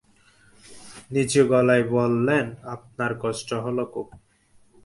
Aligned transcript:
নিচু 1.11 1.41
গলায় 1.47 1.85
বললেন, 1.89 2.45
আপনার 2.75 3.11
কষ্ট 3.21 3.49
হল 3.53 3.77
খুব। 3.93 4.07